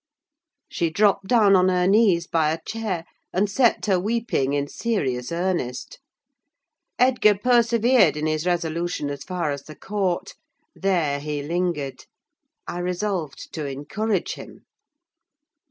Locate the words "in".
4.53-4.67, 8.17-8.25